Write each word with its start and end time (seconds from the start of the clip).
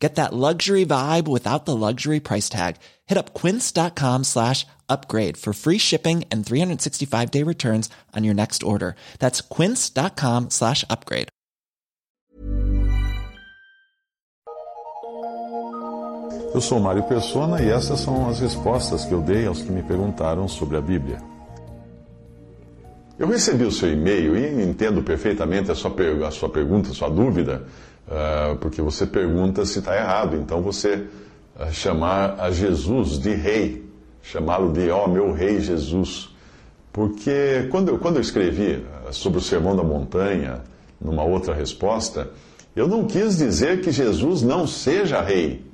Get 0.00 0.14
that 0.14 0.32
luxury 0.32 0.86
vibe 0.86 1.28
without 1.28 1.66
the 1.66 1.76
luxury 1.76 2.20
price 2.20 2.48
tag. 2.48 2.76
Hit 3.06 3.18
up 3.18 3.34
quince.com 3.34 4.24
slash 4.24 4.66
upgrade 4.88 5.36
for 5.36 5.52
free 5.52 5.78
shipping 5.78 6.24
and 6.32 6.44
365 6.44 7.30
day 7.30 7.44
returns 7.44 7.90
on 8.16 8.24
your 8.24 8.34
next 8.34 8.62
order. 8.62 8.96
That's 9.18 9.42
quince.com 9.42 10.48
slash 10.50 10.84
upgrade. 10.88 11.28
Eu 16.52 16.60
sou 16.60 16.80
Mário 16.80 17.04
Persona 17.04 17.62
e 17.62 17.70
essas 17.70 18.00
são 18.00 18.28
as 18.28 18.40
respostas 18.40 19.04
que 19.04 19.14
eu 19.14 19.20
dei 19.20 19.46
aos 19.46 19.62
que 19.62 19.70
me 19.70 19.82
perguntaram 19.84 20.48
sobre 20.48 20.76
a 20.76 20.80
Bíblia. 20.80 21.22
Eu 23.16 23.28
recebi 23.28 23.64
o 23.64 23.70
seu 23.70 23.92
e-mail 23.92 24.36
e 24.36 24.64
entendo 24.64 25.02
perfeitamente 25.02 25.70
a 25.70 25.74
sua, 25.74 25.94
a 26.26 26.30
sua 26.30 26.48
pergunta, 26.48 26.90
a 26.90 26.94
sua 26.94 27.08
dúvida, 27.08 27.66
porque 28.60 28.82
você 28.82 29.06
pergunta 29.06 29.64
se 29.64 29.78
está 29.78 29.96
errado. 29.96 30.36
Então 30.36 30.60
você 30.60 31.06
uh, 31.58 31.72
chamar 31.72 32.40
a 32.40 32.50
Jesus 32.50 33.18
de 33.18 33.34
rei, 33.34 33.84
chamá-lo 34.22 34.72
de 34.72 34.90
ó 34.90 35.04
oh, 35.04 35.08
meu 35.08 35.32
rei 35.32 35.60
Jesus. 35.60 36.34
Porque 36.92 37.68
quando 37.70 37.90
eu, 37.90 37.98
quando 37.98 38.16
eu 38.16 38.22
escrevi 38.22 38.84
ah, 39.06 39.12
sobre 39.12 39.38
o 39.38 39.42
Sermão 39.42 39.76
da 39.76 39.82
Montanha, 39.82 40.62
numa 41.00 41.22
outra 41.22 41.54
resposta, 41.54 42.30
eu 42.74 42.88
não 42.88 43.04
quis 43.04 43.38
dizer 43.38 43.80
que 43.80 43.92
Jesus 43.92 44.42
não 44.42 44.66
seja 44.66 45.20
rei. 45.20 45.64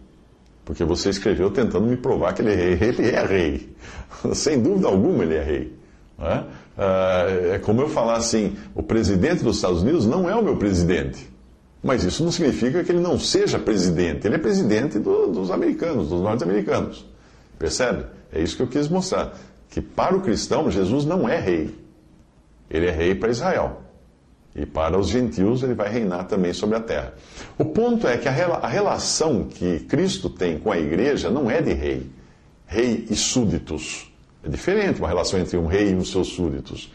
Porque 0.65 0.85
você 0.85 1.11
escreveu 1.11 1.51
tentando 1.51 1.87
me 1.87 1.97
provar 1.97 2.35
que 2.35 2.43
ele 2.43 2.53
é 2.53 2.55
rei. 2.55 2.89
Ele 2.89 3.11
é 3.11 3.25
rei. 3.25 3.77
Sem 4.35 4.61
dúvida 4.61 4.89
alguma, 4.89 5.23
ele 5.23 5.35
é 5.35 5.43
rei. 5.43 5.77
É? 6.19 7.55
é 7.55 7.59
como 7.59 7.81
eu 7.83 7.89
falar 7.89 8.17
assim: 8.17 8.57
o 8.75 8.83
presidente 8.83 9.45
dos 9.45 9.57
Estados 9.57 9.83
Unidos 9.83 10.07
não 10.07 10.29
é 10.29 10.35
o 10.35 10.43
meu 10.43 10.57
presidente. 10.57 11.36
Mas 11.83 12.05
isso 12.05 12.25
não 12.25 12.33
significa 12.33 12.83
que 12.83 12.91
ele 12.91 13.01
não 13.01 13.19
seja 13.19 13.59
presidente. 13.59 14.27
Ele 14.27 14.37
é 14.37 14.39
presidente 14.39 14.99
do, 14.99 15.29
dos 15.29 15.51
americanos, 15.51 16.09
dos 16.09 16.21
norte-americanos. 16.21 17.05
Percebe? 17.59 18.07
É 18.33 18.43
isso 18.43 18.57
que 18.57 18.63
eu 18.63 18.67
quis 18.67 18.89
mostrar. 18.89 19.35
Que 19.71 19.81
para 19.81 20.17
o 20.17 20.21
cristão, 20.21 20.71
Jesus 20.71 21.05
não 21.05 21.29
é 21.29 21.39
rei. 21.39 21.75
Ele 22.71 22.87
é 22.87 22.91
rei 22.91 23.15
para 23.15 23.31
Israel. 23.31 23.83
E 24.55 24.65
para 24.65 24.99
os 24.99 25.09
gentios, 25.09 25.63
ele 25.63 25.75
vai 25.75 25.91
reinar 25.91 26.27
também 26.27 26.53
sobre 26.55 26.77
a 26.77 26.81
terra. 26.81 27.13
O 27.59 27.65
ponto 27.65 28.09
é 28.09 28.17
que 28.17 28.27
a, 28.27 28.33
relação 28.67 29.45
que 29.45 29.81
Cristo 29.81 30.31
tem 30.31 30.59
com 30.59 30.73
a 30.73 30.79
igreja 30.79 31.31
não 31.31 31.51
é 31.51 31.61
de 31.61 31.75
rei. 31.75 32.11
Rei 32.67 33.07
e 33.11 33.15
súditos. 33.15 34.11
É 34.43 34.49
diferente 34.49 34.99
uma 34.99 35.09
relação 35.09 35.39
entre 35.39 35.59
um 35.59 35.67
rei 35.67 35.91
e 35.91 35.95
os 35.95 36.11
seus 36.11 36.29
súditos. 36.29 36.91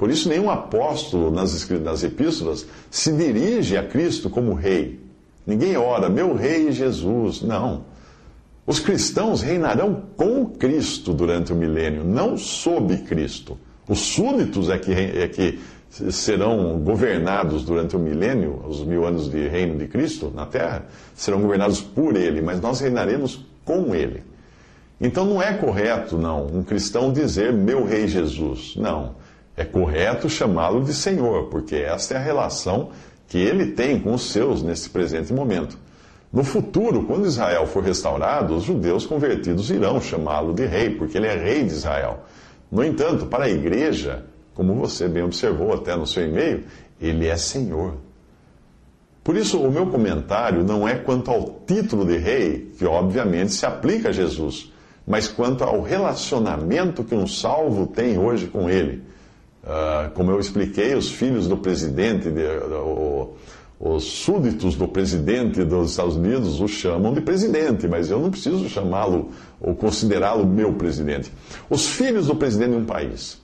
Por 0.00 0.10
isso, 0.10 0.30
nenhum 0.30 0.48
apóstolo 0.48 1.30
nas, 1.30 1.68
nas 1.68 2.02
epístolas 2.02 2.66
se 2.90 3.12
dirige 3.12 3.76
a 3.76 3.86
Cristo 3.86 4.30
como 4.30 4.54
rei. 4.54 4.98
Ninguém 5.46 5.76
ora, 5.76 6.08
meu 6.08 6.34
rei 6.34 6.72
Jesus. 6.72 7.42
Não. 7.42 7.84
Os 8.66 8.80
cristãos 8.80 9.42
reinarão 9.42 10.04
com 10.16 10.46
Cristo 10.46 11.12
durante 11.12 11.52
o 11.52 11.54
milênio, 11.54 12.02
não 12.02 12.38
sob 12.38 12.96
Cristo. 13.02 13.58
Os 13.86 13.98
súditos 13.98 14.70
é 14.70 14.78
que, 14.78 14.90
é 14.90 15.28
que 15.28 15.60
serão 16.10 16.78
governados 16.78 17.62
durante 17.62 17.94
o 17.94 17.98
milênio, 17.98 18.64
os 18.66 18.82
mil 18.82 19.06
anos 19.06 19.30
de 19.30 19.48
reino 19.48 19.76
de 19.76 19.86
Cristo 19.86 20.32
na 20.34 20.46
terra, 20.46 20.86
serão 21.14 21.42
governados 21.42 21.82
por 21.82 22.16
Ele, 22.16 22.40
mas 22.40 22.58
nós 22.58 22.80
reinaremos 22.80 23.44
com 23.66 23.94
Ele. 23.94 24.22
Então 24.98 25.26
não 25.26 25.42
é 25.42 25.52
correto, 25.52 26.16
não, 26.16 26.46
um 26.46 26.62
cristão 26.62 27.12
dizer 27.12 27.52
meu 27.52 27.84
rei 27.84 28.08
Jesus. 28.08 28.74
Não. 28.76 29.20
É 29.56 29.64
correto 29.64 30.28
chamá-lo 30.28 30.82
de 30.82 30.94
Senhor, 30.94 31.48
porque 31.48 31.76
esta 31.76 32.14
é 32.14 32.16
a 32.16 32.20
relação 32.20 32.90
que 33.28 33.38
ele 33.38 33.72
tem 33.72 34.00
com 34.00 34.14
os 34.14 34.30
seus 34.30 34.62
nesse 34.62 34.90
presente 34.90 35.32
momento. 35.32 35.78
No 36.32 36.44
futuro, 36.44 37.04
quando 37.04 37.26
Israel 37.26 37.66
for 37.66 37.82
restaurado, 37.82 38.54
os 38.54 38.64
judeus 38.64 39.04
convertidos 39.04 39.70
irão 39.70 40.00
chamá-lo 40.00 40.52
de 40.52 40.64
rei, 40.64 40.90
porque 40.90 41.18
ele 41.18 41.26
é 41.26 41.36
rei 41.36 41.64
de 41.64 41.72
Israel. 41.72 42.20
No 42.70 42.84
entanto, 42.84 43.26
para 43.26 43.44
a 43.44 43.50
igreja, 43.50 44.24
como 44.54 44.74
você 44.74 45.08
bem 45.08 45.24
observou 45.24 45.72
até 45.72 45.96
no 45.96 46.06
seu 46.06 46.24
e-mail, 46.26 46.64
ele 47.00 47.26
é 47.26 47.36
Senhor. 47.36 47.94
Por 49.24 49.36
isso, 49.36 49.60
o 49.60 49.70
meu 49.70 49.86
comentário 49.86 50.62
não 50.62 50.88
é 50.88 50.94
quanto 50.94 51.30
ao 51.30 51.60
título 51.66 52.04
de 52.04 52.16
rei, 52.16 52.72
que 52.78 52.84
obviamente 52.84 53.52
se 53.52 53.66
aplica 53.66 54.10
a 54.10 54.12
Jesus, 54.12 54.72
mas 55.06 55.28
quanto 55.28 55.64
ao 55.64 55.82
relacionamento 55.82 57.04
que 57.04 57.14
um 57.14 57.26
salvo 57.26 57.86
tem 57.86 58.18
hoje 58.18 58.46
com 58.46 58.70
ele. 58.70 59.02
Uh, 59.62 60.10
como 60.14 60.30
eu 60.30 60.40
expliquei, 60.40 60.94
os 60.94 61.10
filhos 61.10 61.46
do 61.46 61.56
presidente, 61.56 62.30
de, 62.30 62.42
uh, 62.42 63.28
os 63.78 64.04
súditos 64.04 64.74
do 64.74 64.88
presidente 64.88 65.64
dos 65.64 65.90
Estados 65.90 66.16
Unidos 66.16 66.60
o 66.60 66.68
chamam 66.68 67.12
de 67.12 67.20
presidente, 67.20 67.86
mas 67.86 68.10
eu 68.10 68.18
não 68.18 68.30
preciso 68.30 68.68
chamá-lo 68.68 69.30
ou 69.60 69.74
considerá-lo 69.74 70.46
meu 70.46 70.72
presidente. 70.74 71.32
Os 71.68 71.86
filhos 71.88 72.26
do 72.26 72.36
presidente 72.36 72.70
de 72.70 72.76
um 72.76 72.84
país 72.84 73.40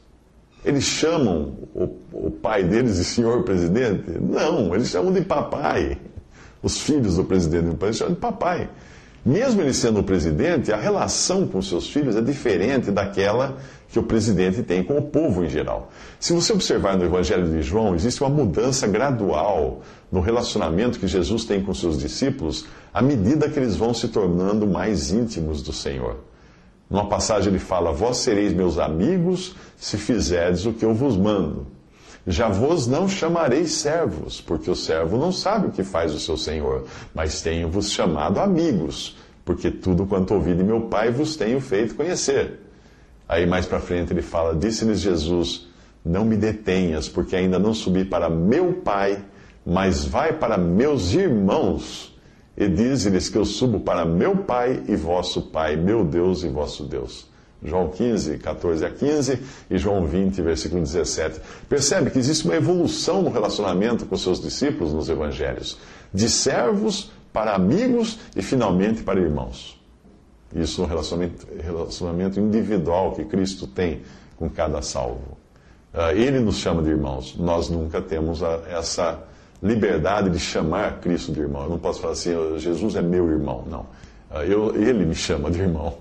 eles 0.67 0.83
chamam 0.83 1.55
o, 1.73 1.97
o 2.13 2.31
pai 2.31 2.65
deles 2.65 2.97
de 2.97 3.05
senhor 3.05 3.45
presidente? 3.45 4.11
Não, 4.21 4.75
eles 4.75 4.89
chamam 4.89 5.13
de 5.13 5.21
papai. 5.21 5.97
Os 6.61 6.81
filhos 6.81 7.17
do 7.17 7.25
presidente 7.25 7.67
do 7.67 7.77
país 7.77 7.97
chamam 7.97 8.15
de 8.15 8.21
papai. 8.21 8.69
Mesmo 9.25 9.63
ele 9.63 9.73
sendo 9.73 10.01
o 10.01 10.03
presidente, 10.03 10.73
a 10.73 10.77
relação 10.77 11.47
com 11.47 11.63
seus 11.63 11.89
filhos 11.89 12.17
é 12.17 12.21
diferente 12.21 12.91
daquela 12.91 13.57
que 13.89 13.99
o 13.99 14.03
presidente 14.03 14.63
tem 14.63 14.83
com 14.83 14.99
o 14.99 15.03
povo 15.03 15.45
em 15.45 15.49
geral. 15.49 15.91
Se 16.19 16.33
você 16.33 16.53
observar 16.53 16.97
no 16.97 17.05
Evangelho 17.05 17.49
de 17.49 17.63
João, 17.63 17.95
existe 17.95 18.23
uma 18.23 18.31
mudança 18.31 18.87
gradual 18.87 19.83
no 20.11 20.21
relacionamento 20.21 20.99
que 20.99 21.07
Jesus 21.07 21.45
tem 21.45 21.63
com 21.63 21.73
seus 21.73 21.99
discípulos 21.99 22.67
à 22.93 23.01
medida 23.01 23.49
que 23.49 23.59
eles 23.59 23.77
vão 23.77 23.95
se 23.95 24.09
tornando 24.09 24.67
mais 24.67 25.13
íntimos 25.13 25.63
do 25.63 25.73
Senhor. 25.73 26.19
Numa 26.89 27.09
passagem 27.09 27.51
ele 27.51 27.59
fala: 27.59 27.93
Vós 27.93 28.19
sereis 28.19 28.53
meus 28.53 28.79
amigos 28.79 29.55
se 29.77 29.97
fizerdes 29.97 30.67
o 30.67 30.73
que 30.73 30.85
eu 30.85 30.95
vos 30.95 31.17
mando. 31.17 31.67
Já 32.27 32.49
vos 32.49 32.89
não 32.89 33.09
chamareis 33.09 33.73
servos, 33.73 34.41
porque 34.41 34.69
o 34.69 34.75
servo 34.75 35.17
não 35.17 35.31
sabe 35.31 35.69
o 35.69 35.71
que 35.71 35.85
faz 35.85 36.13
o 36.13 36.19
seu 36.19 36.37
senhor, 36.37 36.85
mas 37.15 37.41
tenho-vos 37.41 37.93
chamado 37.93 38.41
amigos, 38.41 39.17
porque 39.45 39.71
tudo 39.71 40.07
quanto 40.07 40.35
ouvi 40.35 40.53
de 40.53 40.65
meu 40.65 40.83
Pai 40.83 41.13
vos 41.13 41.37
tenho 41.37 41.61
feito 41.61 41.95
conhecer. 41.95 42.66
Aí 43.29 43.47
mais 43.47 43.67
para 43.67 43.81
frente 43.81 44.13
ele 44.13 44.23
fala: 44.23 44.55
Disse-lhes 44.55 45.01
Jesus: 45.01 45.67
Não 46.05 46.25
me 46.25 46.37
detenhas, 46.37 47.09
porque 47.09 47.37
ainda 47.37 47.59
não 47.59 47.75
subi 47.75 48.05
para 48.05 48.31
meu 48.31 48.75
Pai, 48.75 49.23
mas 49.65 50.05
vai 50.05 50.33
para 50.33 50.57
meus 50.57 51.13
irmãos 51.13 52.17
e 52.57 52.69
diz-lhes 52.69 53.29
que 53.29 53.37
eu 53.37 53.45
subo 53.45 53.81
para 53.81 54.05
meu 54.05 54.37
Pai 54.37 54.83
e 54.89 54.97
vosso 54.97 55.43
Pai, 55.43 55.77
meu 55.77 56.05
Deus 56.05 56.43
e 56.43 56.49
vosso 56.49 56.85
Deus. 56.85 57.29
João 57.63 57.89
15, 57.89 58.39
14 58.39 58.85
a 58.85 58.91
15 58.91 59.43
e 59.71 59.79
João 59.79 60.07
20, 60.07 60.41
versículo 60.43 60.83
17. 60.83 61.41
Percebe 61.69 62.11
que 62.11 62.19
existe 62.19 62.45
uma 62.45 62.55
evolução 62.55 63.23
no 63.23 63.31
relacionamento 63.31 64.07
com 64.07 64.17
seus 64.17 64.41
discípulos 64.41 64.93
nos 64.93 65.09
evangelhos, 65.09 65.79
de 66.13 66.29
servos 66.29 67.11
para 67.33 67.55
amigos 67.55 68.19
e 68.35 68.43
finalmente 68.43 69.03
para 69.03 69.21
irmãos. 69.21 69.77
Isso 70.55 70.81
no 70.81 70.87
relacionamento, 70.87 71.47
relacionamento 71.61 72.41
individual 72.41 73.13
que 73.13 73.25
Cristo 73.25 73.67
tem 73.67 74.03
com 74.37 74.49
cada 74.49 74.81
salvo. 74.83 75.37
Ah, 75.93 76.13
ele 76.13 76.39
nos 76.41 76.57
chama 76.57 76.83
de 76.83 76.91
irmãos, 76.91 77.37
nós 77.39 77.69
nunca 77.69 78.01
temos 78.01 78.43
essa 78.71 79.19
liberdade 79.63 80.31
de 80.31 80.39
chamar 80.39 81.01
Cristo 81.01 81.33
de 81.33 81.41
irmão. 81.41 81.65
Eu 81.65 81.71
não 81.71 81.79
posso 81.79 82.01
falar 82.01 82.13
assim, 82.13 82.33
Jesus 82.59 82.95
é 82.97 83.03
meu 83.03 83.31
irmão. 83.31 83.65
Não. 83.69 83.87
Ah, 84.31 84.45
eu, 84.45 84.75
ele 84.77 85.05
me 85.05 85.15
chama 85.15 85.51
de 85.51 85.61
irmão. 85.61 85.95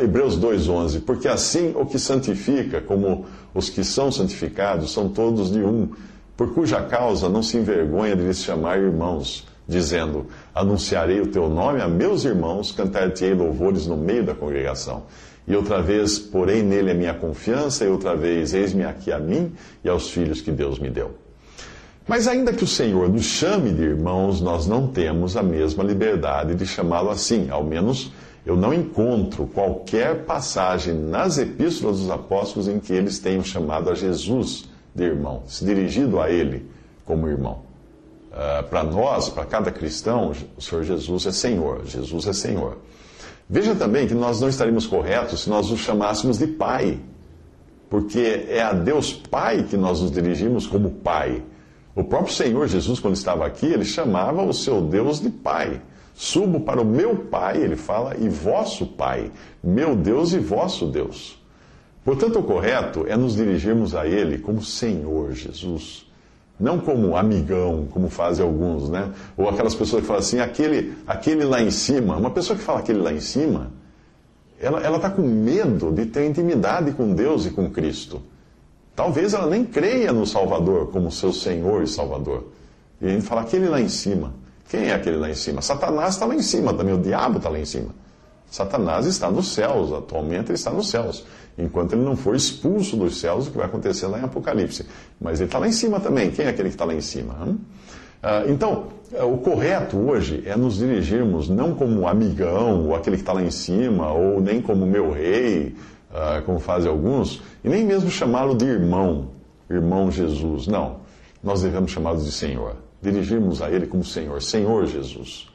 Hebreus 0.00 0.38
2,11. 0.38 1.02
Porque 1.04 1.26
assim 1.26 1.72
o 1.74 1.84
que 1.84 1.98
santifica, 1.98 2.80
como 2.80 3.26
os 3.52 3.68
que 3.68 3.82
são 3.82 4.12
santificados, 4.12 4.92
são 4.92 5.08
todos 5.08 5.50
de 5.50 5.58
um, 5.58 5.90
por 6.36 6.54
cuja 6.54 6.82
causa 6.82 7.28
não 7.28 7.42
se 7.42 7.56
envergonha 7.56 8.14
de 8.14 8.22
lhes 8.22 8.42
chamar 8.42 8.78
irmãos, 8.78 9.46
dizendo: 9.66 10.26
Anunciarei 10.54 11.20
o 11.20 11.26
teu 11.26 11.48
nome 11.48 11.80
a 11.80 11.88
meus 11.88 12.24
irmãos, 12.24 12.72
cantar-te-ei 12.72 13.34
louvores 13.34 13.86
no 13.86 13.96
meio 13.96 14.24
da 14.24 14.34
congregação. 14.34 15.04
E 15.48 15.54
outra 15.54 15.80
vez, 15.80 16.18
porém 16.18 16.62
nele 16.62 16.90
a 16.90 16.94
minha 16.94 17.14
confiança, 17.14 17.84
e 17.84 17.88
outra 17.88 18.16
vez, 18.16 18.52
eis-me 18.52 18.84
aqui 18.84 19.12
a 19.12 19.18
mim 19.18 19.52
e 19.84 19.88
aos 19.88 20.10
filhos 20.10 20.40
que 20.40 20.50
Deus 20.50 20.78
me 20.78 20.90
deu. 20.90 21.14
Mas 22.06 22.28
ainda 22.28 22.52
que 22.52 22.64
o 22.64 22.68
Senhor 22.68 23.08
nos 23.08 23.24
chame 23.24 23.72
de 23.72 23.82
irmãos, 23.82 24.40
nós 24.40 24.66
não 24.66 24.86
temos 24.86 25.36
a 25.36 25.42
mesma 25.42 25.82
liberdade 25.82 26.54
de 26.54 26.64
chamá-lo 26.64 27.10
assim. 27.10 27.48
Ao 27.50 27.64
menos 27.64 28.12
eu 28.44 28.56
não 28.56 28.72
encontro 28.72 29.46
qualquer 29.48 30.24
passagem 30.24 30.94
nas 30.94 31.36
epístolas 31.36 31.98
dos 31.98 32.10
apóstolos 32.10 32.68
em 32.68 32.78
que 32.78 32.92
eles 32.92 33.18
tenham 33.18 33.42
chamado 33.42 33.90
a 33.90 33.94
Jesus 33.94 34.68
de 34.94 35.02
irmão, 35.02 35.42
se 35.46 35.64
dirigindo 35.64 36.20
a 36.20 36.30
Ele 36.30 36.70
como 37.04 37.28
irmão. 37.28 37.65
Uh, 38.36 38.62
para 38.68 38.84
nós, 38.84 39.30
para 39.30 39.46
cada 39.46 39.72
cristão, 39.72 40.32
o 40.58 40.60
Senhor 40.60 40.84
Jesus 40.84 41.24
é 41.24 41.32
Senhor. 41.32 41.86
Jesus 41.86 42.26
é 42.26 42.34
Senhor. 42.34 42.76
Veja 43.48 43.74
também 43.74 44.06
que 44.06 44.12
nós 44.14 44.42
não 44.42 44.48
estaríamos 44.48 44.86
corretos 44.86 45.44
se 45.44 45.48
nós 45.48 45.70
o 45.70 45.76
chamássemos 45.76 46.36
de 46.36 46.46
Pai, 46.46 47.00
porque 47.88 48.44
é 48.48 48.60
a 48.60 48.74
Deus 48.74 49.10
Pai 49.12 49.62
que 49.62 49.76
nós 49.76 50.02
nos 50.02 50.10
dirigimos 50.10 50.66
como 50.66 50.90
Pai. 50.90 51.42
O 51.94 52.04
próprio 52.04 52.34
Senhor 52.34 52.68
Jesus, 52.68 53.00
quando 53.00 53.14
estava 53.14 53.46
aqui, 53.46 53.64
ele 53.64 53.86
chamava 53.86 54.42
o 54.42 54.52
seu 54.52 54.82
Deus 54.82 55.18
de 55.18 55.30
Pai. 55.30 55.80
Subo 56.12 56.60
para 56.60 56.82
o 56.82 56.84
meu 56.84 57.16
Pai, 57.16 57.56
ele 57.56 57.76
fala, 57.76 58.16
e 58.18 58.28
vosso 58.28 58.84
Pai, 58.86 59.32
meu 59.64 59.96
Deus 59.96 60.34
e 60.34 60.38
vosso 60.38 60.86
Deus. 60.86 61.42
Portanto, 62.04 62.38
o 62.38 62.42
correto 62.42 63.04
é 63.08 63.16
nos 63.16 63.34
dirigirmos 63.34 63.94
a 63.94 64.06
Ele 64.06 64.38
como 64.38 64.62
Senhor 64.62 65.32
Jesus, 65.32 66.05
não 66.58 66.78
como 66.78 67.16
amigão, 67.16 67.86
como 67.90 68.08
fazem 68.08 68.44
alguns, 68.44 68.88
né? 68.88 69.10
Ou 69.36 69.48
aquelas 69.48 69.74
pessoas 69.74 70.02
que 70.02 70.06
falam 70.06 70.20
assim, 70.20 70.40
aquele, 70.40 70.94
aquele 71.06 71.44
lá 71.44 71.60
em 71.60 71.70
cima. 71.70 72.16
Uma 72.16 72.30
pessoa 72.30 72.58
que 72.58 72.64
fala 72.64 72.78
aquele 72.78 73.00
lá 73.00 73.12
em 73.12 73.20
cima, 73.20 73.70
ela 74.58 74.96
está 74.96 75.10
com 75.10 75.22
medo 75.22 75.92
de 75.92 76.06
ter 76.06 76.26
intimidade 76.26 76.92
com 76.92 77.14
Deus 77.14 77.44
e 77.46 77.50
com 77.50 77.70
Cristo. 77.70 78.22
Talvez 78.94 79.34
ela 79.34 79.46
nem 79.46 79.64
creia 79.64 80.12
no 80.12 80.26
Salvador 80.26 80.90
como 80.90 81.12
seu 81.12 81.32
Senhor 81.32 81.82
e 81.82 81.86
Salvador. 81.86 82.44
E 83.00 83.06
a 83.06 83.10
gente 83.10 83.26
fala 83.26 83.42
aquele 83.42 83.68
lá 83.68 83.78
em 83.78 83.88
cima. 83.88 84.32
Quem 84.68 84.88
é 84.88 84.94
aquele 84.94 85.16
lá 85.18 85.28
em 85.28 85.34
cima? 85.34 85.60
Satanás 85.60 86.14
está 86.14 86.24
lá 86.24 86.34
em 86.34 86.42
cima 86.42 86.72
também, 86.72 86.94
o 86.94 86.98
diabo 86.98 87.36
está 87.36 87.50
lá 87.50 87.58
em 87.58 87.64
cima. 87.66 87.94
Satanás 88.50 89.06
está 89.06 89.30
nos 89.30 89.52
céus, 89.52 89.92
atualmente 89.92 90.46
ele 90.46 90.54
está 90.54 90.70
nos 90.70 90.88
céus. 90.90 91.24
Enquanto 91.58 91.94
ele 91.94 92.02
não 92.02 92.16
for 92.16 92.34
expulso 92.34 92.96
dos 92.96 93.18
céus, 93.18 93.46
o 93.46 93.50
que 93.50 93.56
vai 93.56 93.66
acontecer 93.66 94.06
lá 94.06 94.18
em 94.18 94.24
Apocalipse. 94.24 94.86
Mas 95.20 95.40
ele 95.40 95.48
está 95.48 95.58
lá 95.58 95.66
em 95.66 95.72
cima 95.72 96.00
também. 96.00 96.30
Quem 96.30 96.46
é 96.46 96.48
aquele 96.48 96.68
que 96.68 96.74
está 96.74 96.84
lá 96.84 96.94
em 96.94 97.00
cima? 97.00 97.34
Hum? 97.46 97.58
então, 98.48 98.88
é, 99.12 99.22
o 99.22 99.38
correto 99.38 99.96
hoje 99.96 100.42
é 100.46 100.56
nos 100.56 100.78
dirigirmos 100.78 101.48
não 101.48 101.74
como 101.74 102.08
amigão, 102.08 102.86
ou 102.88 102.94
aquele 102.94 103.16
que 103.16 103.22
está 103.22 103.32
lá 103.32 103.42
em 103.42 103.50
cima, 103.50 104.12
ou 104.12 104.40
nem 104.40 104.60
como 104.60 104.84
meu 104.84 105.12
rei, 105.12 105.74
uh, 106.10 106.42
como 106.44 106.58
fazem 106.58 106.90
alguns, 106.90 107.42
e 107.64 107.68
nem 107.68 107.84
mesmo 107.84 108.10
chamá-lo 108.10 108.56
de 108.56 108.64
irmão, 108.64 109.28
irmão 109.70 110.10
Jesus. 110.10 110.66
Não. 110.66 110.96
Nós 111.42 111.62
devemos 111.62 111.90
chamá-lo 111.90 112.18
de 112.18 112.32
Senhor 112.32 112.76
dirigirmos 113.00 113.62
a 113.62 113.70
Ele 113.70 113.86
como 113.86 114.04
Senhor, 114.04 114.42
Senhor 114.42 114.86
Jesus. 114.86 115.48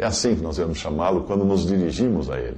É 0.00 0.06
assim 0.06 0.34
que 0.34 0.42
nós 0.42 0.56
devemos 0.56 0.78
chamá-lo 0.78 1.24
quando 1.24 1.44
nos 1.44 1.66
dirigimos 1.66 2.30
a 2.30 2.40
Ele. 2.40 2.56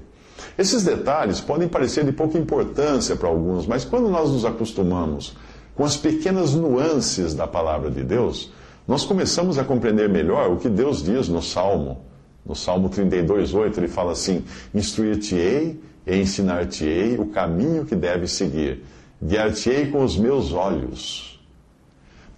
Esses 0.56 0.84
detalhes 0.84 1.40
podem 1.40 1.66
parecer 1.66 2.04
de 2.04 2.12
pouca 2.12 2.38
importância 2.38 3.16
para 3.16 3.28
alguns, 3.28 3.66
mas 3.66 3.84
quando 3.84 4.08
nós 4.08 4.30
nos 4.30 4.44
acostumamos 4.44 5.36
com 5.74 5.84
as 5.84 5.96
pequenas 5.96 6.54
nuances 6.54 7.34
da 7.34 7.44
palavra 7.48 7.90
de 7.90 8.04
Deus, 8.04 8.52
nós 8.86 9.04
começamos 9.04 9.58
a 9.58 9.64
compreender 9.64 10.08
melhor 10.08 10.52
o 10.52 10.56
que 10.56 10.68
Deus 10.68 11.02
diz 11.02 11.28
no 11.28 11.42
Salmo. 11.42 12.04
No 12.46 12.54
Salmo 12.54 12.88
32,8 12.88 13.78
ele 13.78 13.88
fala 13.88 14.12
assim: 14.12 14.44
Instruir-te-ei 14.72 15.80
e 16.06 16.16
ensinar-te-ei 16.16 17.18
o 17.18 17.26
caminho 17.26 17.84
que 17.84 17.96
deves 17.96 18.32
seguir, 18.32 18.84
guiar-te-ei 19.20 19.90
com 19.90 20.04
os 20.04 20.16
meus 20.16 20.52
olhos. 20.52 21.40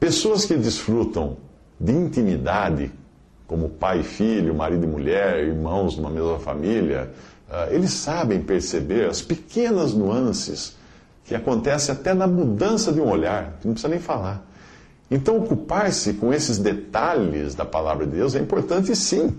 Pessoas 0.00 0.46
que 0.46 0.54
desfrutam 0.54 1.36
de 1.78 1.92
intimidade, 1.92 2.90
como 3.46 3.68
pai 3.68 4.00
e 4.00 4.02
filho, 4.02 4.54
marido 4.54 4.84
e 4.84 4.88
mulher, 4.88 5.38
irmãos 5.38 5.96
numa 5.96 6.10
mesma 6.10 6.38
família, 6.38 7.10
uh, 7.48 7.72
eles 7.72 7.90
sabem 7.92 8.40
perceber 8.40 9.08
as 9.08 9.20
pequenas 9.20 9.92
nuances 9.92 10.76
que 11.24 11.34
acontecem 11.34 11.94
até 11.94 12.14
na 12.14 12.26
mudança 12.26 12.92
de 12.92 13.00
um 13.00 13.08
olhar, 13.08 13.58
não 13.64 13.72
precisa 13.72 13.88
nem 13.88 13.98
falar. 13.98 14.46
Então, 15.10 15.38
ocupar-se 15.38 16.14
com 16.14 16.32
esses 16.32 16.58
detalhes 16.58 17.54
da 17.54 17.64
palavra 17.64 18.06
de 18.06 18.16
Deus 18.16 18.34
é 18.34 18.40
importante 18.40 18.94
sim, 18.96 19.34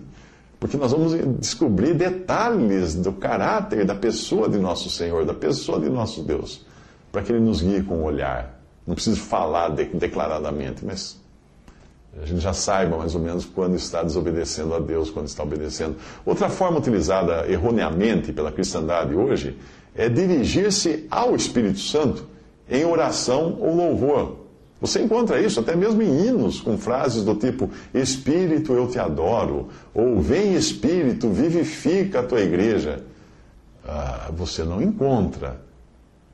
porque 0.59 0.77
nós 0.77 0.91
vamos 0.91 1.13
descobrir 1.39 1.93
detalhes 1.93 2.95
do 2.95 3.11
caráter 3.11 3.85
da 3.85 3.95
pessoa 3.95 4.47
de 4.47 4.57
nosso 4.57 4.89
Senhor, 4.89 5.25
da 5.25 5.33
pessoa 5.33 5.79
de 5.79 5.89
nosso 5.89 6.23
Deus, 6.23 6.65
para 7.11 7.21
que 7.21 7.31
Ele 7.31 7.41
nos 7.41 7.61
guie 7.61 7.83
com 7.83 7.95
o 7.95 8.03
olhar. 8.03 8.59
Não 8.85 8.93
preciso 8.93 9.19
falar 9.19 9.69
declaradamente, 9.69 10.85
mas 10.85 11.19
a 12.21 12.25
gente 12.25 12.39
já 12.39 12.53
saiba 12.53 12.97
mais 12.97 13.13
ou 13.13 13.21
menos 13.21 13.45
quando 13.45 13.75
está 13.75 14.01
desobedecendo 14.01 14.73
a 14.73 14.79
Deus, 14.79 15.09
quando 15.09 15.27
está 15.27 15.43
obedecendo. 15.43 15.95
Outra 16.25 16.49
forma 16.49 16.77
utilizada 16.77 17.45
erroneamente 17.49 18.31
pela 18.31 18.51
cristandade 18.51 19.13
hoje 19.13 19.57
é 19.93 20.07
dirigir-se 20.07 21.05
ao 21.11 21.35
Espírito 21.35 21.79
Santo 21.79 22.25
em 22.69 22.85
oração 22.85 23.57
ou 23.59 23.75
louvor. 23.75 24.45
Você 24.79 25.01
encontra 25.01 25.41
isso 25.41 25.59
até 25.59 25.75
mesmo 25.75 26.01
em 26.01 26.27
hinos 26.27 26.61
com 26.61 26.77
frases 26.77 27.23
do 27.23 27.35
tipo 27.35 27.69
Espírito, 27.93 28.73
eu 28.73 28.87
te 28.87 28.99
adoro, 28.99 29.69
ou 29.93 30.21
Vem 30.21 30.53
Espírito, 30.53 31.29
vivifica 31.29 32.19
a 32.19 32.23
tua 32.23 32.41
igreja. 32.41 33.03
Ah, 33.87 34.29
você 34.35 34.63
não 34.63 34.81
encontra 34.81 35.59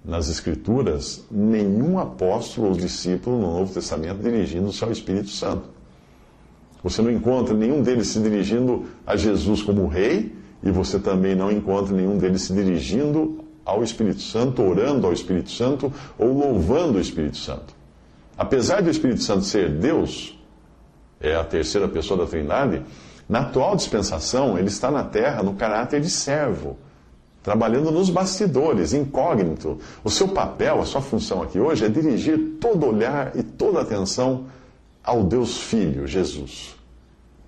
nas 0.04 0.30
Escrituras 0.30 1.24
nenhum 1.30 2.00
apóstolo 2.00 2.70
ou 2.70 2.74
discípulo 2.74 3.40
no 3.40 3.60
Novo 3.60 3.74
Testamento 3.74 4.22
dirigindo-se 4.22 4.84
ao 4.84 4.92
Espírito 4.92 5.30
Santo. 5.30 5.70
Você 6.84 7.02
não 7.02 7.12
encontra 7.12 7.54
nenhum 7.54 7.84
deles 7.84 8.08
se 8.08 8.20
dirigindo 8.20 8.86
a 9.06 9.16
Jesus 9.16 9.62
como 9.62 9.88
rei, 9.88 10.36
e 10.64 10.72
você 10.72 11.00
também 11.00 11.36
não 11.36 11.52
encontra 11.52 11.96
nenhum 11.96 12.18
deles 12.18 12.44
se 12.44 12.54
dirigindo 12.54 13.44
ao 13.64 13.84
Espírito 13.84 14.22
Santo, 14.22 14.64
orando 14.64 15.06
ao 15.06 15.14
Espírito 15.14 15.52
Santo 15.52 15.94
ou 16.18 16.34
louvando 16.34 16.98
o 16.98 17.02
Espírito 17.02 17.38
Santo. 17.38 17.76
Apesar 18.36 18.82
do 18.82 18.90
Espírito 18.90 19.22
Santo 19.22 19.44
ser 19.44 19.70
Deus, 19.70 20.40
é 21.20 21.36
a 21.36 21.44
terceira 21.44 21.88
pessoa 21.88 22.22
da 22.22 22.26
Trindade, 22.26 22.82
na 23.30 23.42
atual 23.42 23.76
dispensação 23.76 24.58
ele 24.58 24.68
está 24.68 24.90
na 24.90 25.04
terra 25.04 25.44
no 25.44 25.54
caráter 25.54 26.02
de 26.02 26.10
servo 26.10 26.78
trabalhando 27.44 27.92
nos 27.92 28.10
bastidores, 28.10 28.94
incógnito. 28.94 29.80
O 30.04 30.10
seu 30.10 30.28
papel, 30.28 30.82
a 30.82 30.86
sua 30.86 31.02
função 31.02 31.42
aqui 31.42 31.60
hoje 31.60 31.86
é 31.86 31.90
dirigir 31.90 32.58
todo 32.60 32.86
olhar 32.86 33.36
e 33.36 33.44
toda 33.44 33.82
atenção 33.82 34.46
ao 35.04 35.24
Deus 35.24 35.58
Filho, 35.60 36.08
Jesus. 36.08 36.76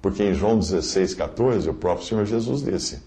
Porque 0.01 0.23
em 0.23 0.33
João 0.33 0.57
16, 0.57 1.13
14, 1.13 1.69
o 1.69 1.73
próprio 1.73 2.05
Senhor 2.05 2.25
Jesus 2.25 2.63
disse, 2.63 3.01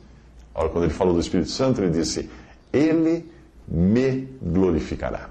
olha, 0.54 0.68
quando 0.68 0.84
ele 0.84 0.94
falou 0.94 1.12
do 1.12 1.20
Espírito 1.20 1.50
Santo, 1.50 1.82
ele 1.82 1.90
disse: 1.90 2.30
Ele 2.72 3.30
me 3.68 4.28
glorificará. 4.40 5.30